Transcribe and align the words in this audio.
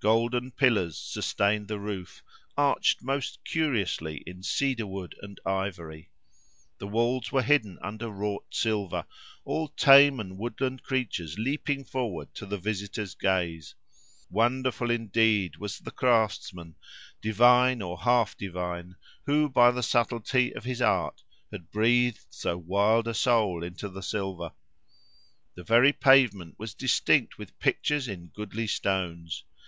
Golden 0.00 0.50
pillars 0.50 0.96
sustained 0.98 1.68
the 1.68 1.78
roof, 1.78 2.22
arched 2.56 3.02
most 3.04 3.44
curiously 3.44 4.24
in 4.26 4.42
cedar 4.42 4.86
wood 4.86 5.14
and 5.20 5.38
ivory. 5.44 6.10
The 6.78 6.88
walls 6.88 7.30
were 7.30 7.42
hidden 7.42 7.78
under 7.82 8.08
wrought 8.08 8.46
silver:—all 8.50 9.68
tame 9.68 10.18
and 10.18 10.38
woodland 10.38 10.82
creatures 10.82 11.38
leaping 11.38 11.84
forward 11.84 12.34
to 12.36 12.46
the 12.46 12.56
visitor's 12.58 13.14
gaze. 13.14 13.74
Wonderful 14.30 14.90
indeed 14.90 15.58
was 15.58 15.78
the 15.78 15.90
craftsman, 15.92 16.76
divine 17.20 17.82
or 17.82 18.00
half 18.00 18.36
divine, 18.36 18.96
who 19.26 19.50
by 19.50 19.70
the 19.70 19.82
subtlety 19.82 20.50
of 20.52 20.64
his 20.64 20.80
art 20.82 21.22
had 21.52 21.70
breathed 21.70 22.24
so 22.30 22.56
wild 22.56 23.06
a 23.06 23.14
soul 23.14 23.62
into 23.62 23.88
the 23.88 24.02
silver! 24.02 24.52
The 25.54 25.62
very 25.62 25.92
pavement 25.92 26.56
was 26.58 26.74
distinct 26.74 27.38
with 27.38 27.56
pictures 27.60 28.08
in 28.08 28.28
goodly 28.28 28.66
stones. 28.66 29.44